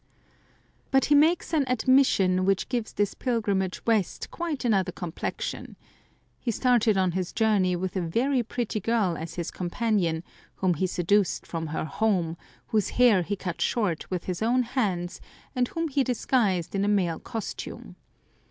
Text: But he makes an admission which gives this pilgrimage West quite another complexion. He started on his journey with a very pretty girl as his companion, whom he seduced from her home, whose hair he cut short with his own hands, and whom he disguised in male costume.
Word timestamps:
But 0.89 1.05
he 1.05 1.13
makes 1.13 1.53
an 1.53 1.63
admission 1.67 2.43
which 2.43 2.69
gives 2.69 2.91
this 2.91 3.13
pilgrimage 3.13 3.85
West 3.85 4.31
quite 4.31 4.65
another 4.65 4.91
complexion. 4.91 5.75
He 6.39 6.49
started 6.49 6.97
on 6.97 7.11
his 7.11 7.31
journey 7.31 7.75
with 7.75 7.95
a 7.95 8.01
very 8.01 8.41
pretty 8.41 8.79
girl 8.79 9.15
as 9.15 9.35
his 9.35 9.51
companion, 9.51 10.23
whom 10.55 10.73
he 10.73 10.87
seduced 10.87 11.45
from 11.45 11.67
her 11.67 11.85
home, 11.85 12.35
whose 12.69 12.89
hair 12.97 13.21
he 13.21 13.35
cut 13.35 13.61
short 13.61 14.09
with 14.09 14.23
his 14.23 14.41
own 14.41 14.63
hands, 14.63 15.21
and 15.55 15.67
whom 15.67 15.87
he 15.87 16.03
disguised 16.03 16.73
in 16.73 16.95
male 16.95 17.19
costume. 17.19 17.95